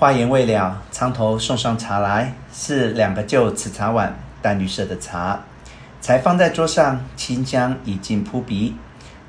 [0.00, 5.38] 话言未了，苍头送上茶来，是两个旧瓷茶碗，淡绿色的茶，
[6.00, 8.74] 才放在桌上，清香已经扑鼻。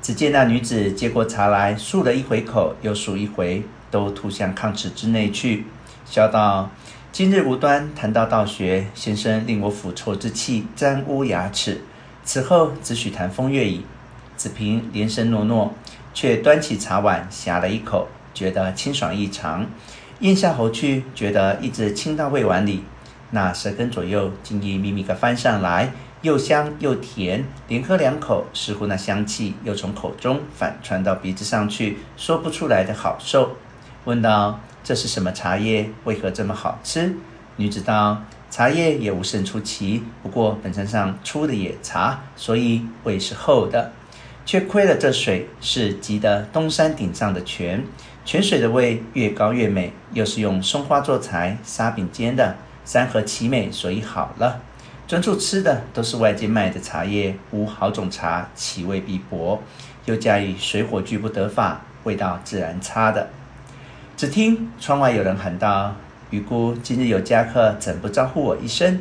[0.00, 5.66] 只见那女子接过茶来，漱了一回口，又漱一回，都吐向炕池之内去，
[6.06, 6.70] 笑道
[7.12, 11.82] ：“今日无端谈到道学，先生令我腐臭之气沾污牙齿，
[12.24, 13.84] 此后只许谈风月矣。”
[14.38, 15.74] 子平连声诺诺，
[16.14, 19.66] 却端起茶碗呷了一口，觉得清爽异常。
[20.22, 22.84] 咽下喉去，觉得一直亲到胃碗里，
[23.32, 33.56] 那舌根左右竟一咪咪的翻上来，又香又甜，连喝两口，似乎那香气又从口中反传到鼻子上去，说不出来的好受。
[34.04, 35.90] 问道：“这是什么茶叶？
[36.04, 37.16] 为何这么好吃？”
[37.56, 43.90] 女子道：“茶叶也无甚出奇，不过本身上出的野茶，所以味是厚的。
[44.44, 47.82] 却亏了这水是集得东山顶上的泉。”
[48.24, 52.54] 泉水的味越高越美，又是用松花做材，沙饼煎的，
[52.84, 54.60] 三合其美，所以好了。
[55.08, 59.60] 专注吃的都是外界卖的茶叶，无好种茶，其味必薄，
[60.04, 63.28] 又加以水火俱不得法，味道自然差的。
[64.16, 65.96] 只听窗外有人喊道
[66.30, 69.00] ：“余姑今日有家客，怎不招呼我一声？”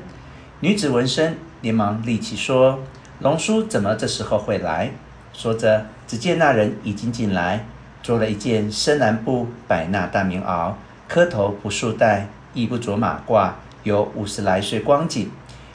[0.61, 2.79] 女子闻声，连忙立起说
[3.21, 4.91] ：“龙叔怎么这时候会来？”
[5.31, 7.65] 说着，只见那人已经进来。
[8.01, 10.73] 着了一件深蓝布百纳大棉袄，
[11.07, 13.51] 磕头不束带，亦不着马褂，
[13.83, 15.29] 有五十来岁光景，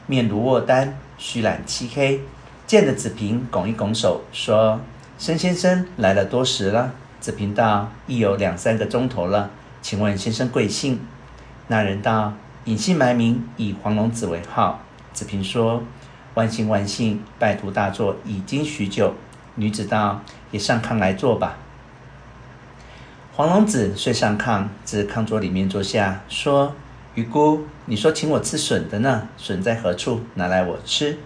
[0.06, 2.20] 面如卧丹，须染漆黑。
[2.66, 4.80] 见了子平，拱一拱手，说
[5.20, 9.50] ：“申先生来了多时了？”子平道：“亦有两三个钟头了。
[9.80, 11.00] 请问先生贵姓？”
[11.68, 12.32] 那人道
[12.66, 14.80] ：“隐姓埋名，以黄龙子为号。”
[15.14, 15.84] 子平说
[16.34, 19.14] ：“万幸万幸，拜读大作已经许久。”
[19.54, 21.56] 女子道：“也上炕来坐吧。”
[23.36, 26.74] 黄龙子遂上炕，至炕桌里面坐下，说
[27.14, 29.28] ：“余姑，你说请我吃笋的呢？
[29.36, 30.22] 笋在何处？
[30.36, 31.18] 拿来我吃。”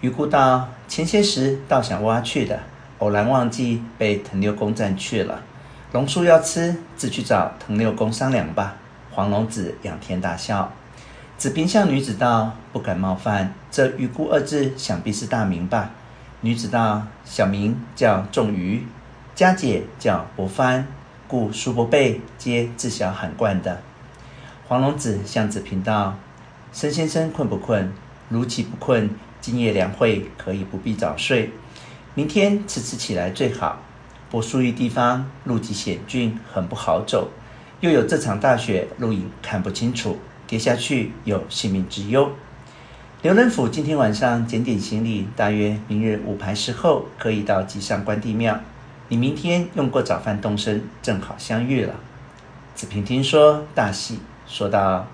[0.00, 2.60] 余姑道：“前些时倒想挖去的，
[3.00, 5.42] 偶然忘记，被藤六公占去了。
[5.92, 8.76] 龙叔要吃，自去找藤六公商量吧。”
[9.12, 10.72] 黄龙子仰天大笑。
[11.36, 15.90] 子平向女子道：“不敢冒犯，这余姑二字想必是大名吧？”
[16.40, 18.86] 女子道：“小名叫仲余，
[19.34, 20.86] 家姐叫伯帆。”
[21.30, 23.80] 故叔伯辈皆自小喊惯的。
[24.66, 26.18] 黄龙子向子平道
[26.74, 27.92] ：“申先生困不困？
[28.28, 29.08] 如其不困，
[29.40, 31.52] 今夜良会可以不必早睡。
[32.16, 33.78] 明天迟迟起来最好。
[34.28, 37.30] 柏树峪地方路极险峻，很不好走。
[37.78, 42.28] 又有这场大雪，路影看不清楚，跌下去有性命之忧。
[43.22, 48.58] 刘仁甫今天晚上检点行李，大约明日午牌时候可以到吉上关帝庙。”
[49.10, 51.96] 你明天用过早饭动身，正好相遇了。
[52.76, 55.08] 子平听说，大喜，说道：“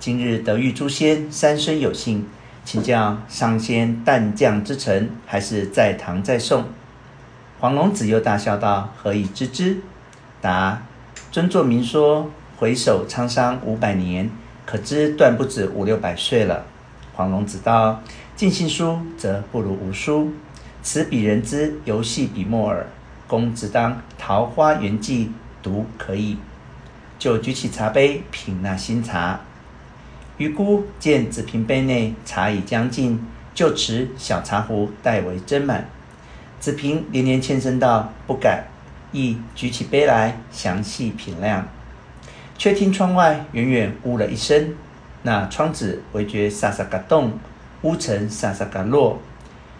[0.00, 2.26] 今日得遇诸仙，三生有幸，
[2.64, 6.64] 请教上仙诞降之辰，还是在堂在送？”
[7.60, 9.82] 黄龙子又大笑道：“何以知之？”
[10.40, 10.84] 答
[11.30, 14.30] ：“尊座明说，回首沧桑五百年，
[14.64, 16.64] 可知断不止五六百岁了。”
[17.12, 18.00] 黄龙子道
[18.34, 20.32] ：“尽信书，则不如无书。
[20.82, 22.86] 此彼人之游戏笔墨耳。”
[23.32, 25.24] 公只当《桃花源记》
[25.62, 26.36] 读可以，
[27.18, 29.40] 就举起茶杯品那新茶。
[30.36, 35.88] 余姑见子平杯内茶已将尽，就持小茶壶代为斟满。
[36.60, 38.64] 子平连连欠身道：“不敢。”
[39.12, 41.66] 亦举起杯来详细品量。
[42.58, 44.74] 却听窗外远远呜了一声，
[45.22, 47.38] 那窗子微觉沙沙嘎动，
[47.80, 49.18] 乌尘沙沙嘎落，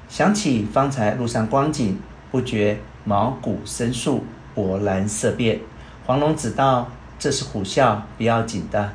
[0.08, 2.78] 想起方才路上光景，不觉。
[3.04, 4.24] 毛骨深肃，
[4.54, 5.60] 勃然色变。
[6.06, 8.92] 黄龙子道：“这是虎啸，不要紧的。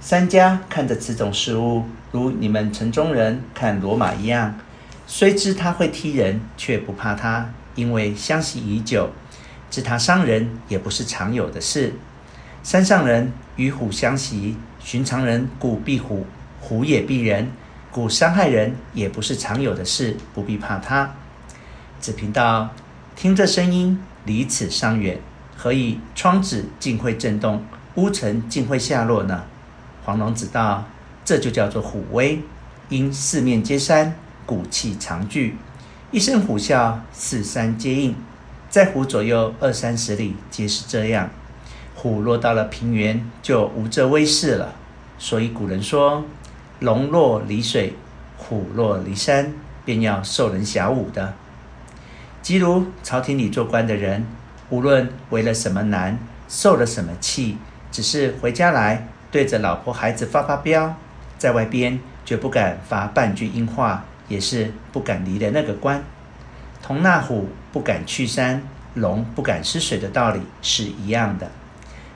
[0.00, 4.54] 三家看着此种事物，如你们城中人看罗马一样。
[5.06, 9.10] 虽知他会踢人，却不怕他，因为相习已久。
[9.70, 11.94] 知他伤人，也不是常有的事。
[12.62, 16.26] 山上人与虎相习，寻常人故避虎，
[16.60, 17.50] 虎也避人，
[17.90, 21.12] 故伤害人也不是常有的事，不必怕他。”
[22.00, 22.70] 子平道。
[23.18, 25.18] 听这声音，离此尚远，
[25.56, 27.64] 何以窗子竟会震动，
[27.96, 29.42] 屋尘竟会下落呢？
[30.04, 30.84] 黄龙子道
[31.26, 32.40] ：“这就叫做虎威，
[32.88, 34.14] 因四面皆山，
[34.46, 35.56] 骨气常聚，
[36.12, 38.14] 一声虎啸，四山皆应。
[38.70, 41.28] 在虎左右二三十里，皆是这样。
[41.96, 44.76] 虎落到了平原，就无这威势了。
[45.18, 46.22] 所以古人说，
[46.78, 47.94] 龙落离水，
[48.36, 49.52] 虎落离山，
[49.84, 51.34] 便要受人遐侮的。”
[52.48, 54.24] 即如朝廷里做官的人，
[54.70, 56.18] 无论为了什么难，
[56.48, 57.58] 受了什么气，
[57.92, 60.96] 只是回家来对着老婆孩子发发飙，
[61.36, 66.02] 在外边绝不敢发半句阴话，也是不敢离的那个官，
[66.82, 68.62] 同那虎不敢去山，
[68.94, 71.50] 龙不敢失水的道理是一样的。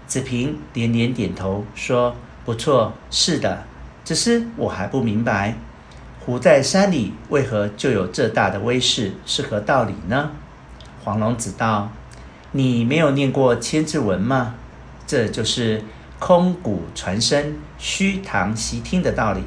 [0.06, 3.64] 子平连连点头说：“不错，是的。
[4.02, 5.56] 只是我还不明白，
[6.24, 10.30] 虎在山里为何就有这大的威势，是何道理呢？”
[11.02, 11.90] 黄龙子道
[12.52, 14.54] ：“你没有念过《千字文》吗？
[15.04, 15.82] 这就是
[16.20, 19.42] 空谷传声，虚堂习听的道理。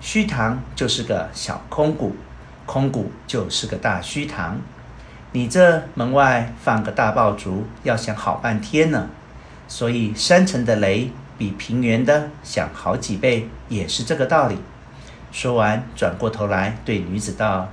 [0.00, 2.14] 虚堂就是个小空谷，
[2.64, 4.60] 空谷就是个大虚堂。
[5.32, 9.08] 你这门外放个大爆竹，要响好半天呢。
[9.66, 14.58] 所以山城的雷比平原的响好几倍，也是这个道理。”
[15.34, 17.68] 说完，转过头来对女子道：“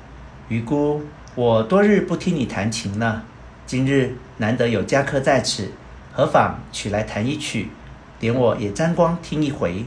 [0.49, 1.03] 鱼姑。”
[1.35, 3.21] 我多日不听你弹琴了，
[3.67, 5.71] 今日难得有家客在此，
[6.11, 7.69] 何妨取来弹一曲，
[8.19, 9.85] 连我也沾光听一回。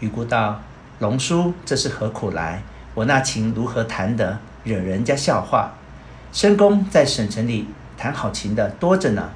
[0.00, 0.60] 鱼姑道
[0.98, 2.62] ：“龙叔，这是何苦来？
[2.94, 5.70] 我那琴如何弹得，惹人家笑话？
[6.32, 9.30] 申公在省城里弹好琴的多着呢，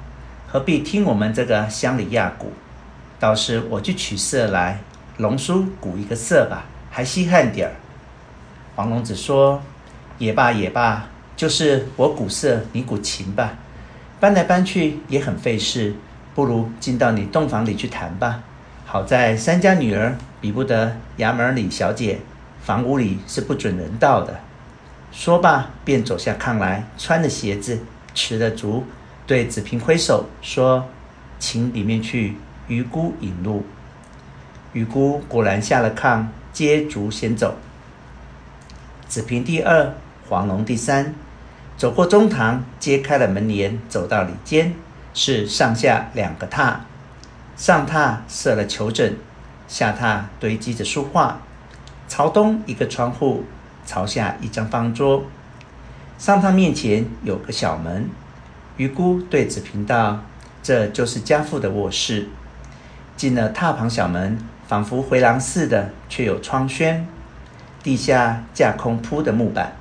[0.49, 2.51] 何必听我们这个乡里亚鼓？
[3.21, 4.81] 倒是我去取瑟来，
[5.15, 7.73] 龙叔鼓一个瑟吧，还稀罕点儿。”
[8.77, 9.61] 黄龙子说
[10.19, 13.55] ：“也罢也罢。”就是我鼓瑟，你鼓琴吧，
[14.19, 15.95] 搬来搬去也很费事，
[16.35, 18.43] 不如进到你洞房里去弹吧。
[18.85, 22.19] 好在三家女儿比不得衙门里小姐，
[22.61, 24.39] 房屋里是不准人到的。
[25.11, 27.79] 说罢，便走下炕来，穿了鞋子，
[28.13, 28.85] 持了竹，
[29.25, 30.87] 对子平挥手说
[31.39, 32.37] ：“请里面去，
[32.67, 33.65] 鱼姑引路。”
[34.73, 37.57] 鱼姑果然下了炕，接竹先走。
[39.07, 39.93] 子平第二。
[40.29, 41.13] 黄龙第三，
[41.77, 44.73] 走过中堂，揭开了门帘，走到里间，
[45.13, 46.77] 是上下两个榻，
[47.57, 49.17] 上榻设了球枕，
[49.67, 51.41] 下榻堆积着书画。
[52.07, 53.43] 朝东一个窗户，
[53.85, 55.25] 朝下一张方桌。
[56.17, 58.09] 上榻面前有个小门，
[58.77, 60.21] 余姑对子平道
[60.63, 62.29] ：“这就是家父的卧室。”
[63.17, 64.39] 进了榻旁小门，
[64.73, 67.05] 仿佛回廊似的，却有窗轩，
[67.83, 69.75] 地下架空铺的木板。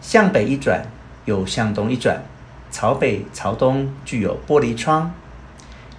[0.00, 0.82] 向北一转，
[1.26, 2.22] 又向东一转，
[2.70, 5.12] 朝北朝东具有玻璃窗。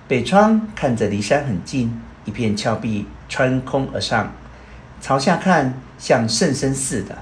[0.07, 4.31] 北窗看着离山很近，一片峭壁穿空而上，
[4.99, 7.15] 朝下看像圣僧似的。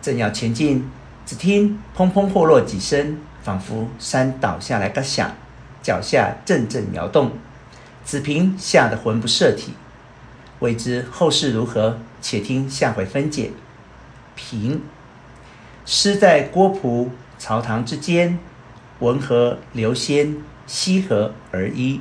[0.00, 0.88] 正要前进，
[1.26, 5.30] 只听砰砰破落几声，仿佛山倒下来个响，
[5.82, 7.32] 脚下阵阵摇动。
[8.02, 9.74] 子平吓得魂不摄体。
[10.66, 13.52] 未知后事如何，且听下回分解。
[14.34, 14.82] 平。
[15.84, 18.40] 诗在郭璞朝堂之间，
[18.98, 22.00] 文和流仙，羲和而依。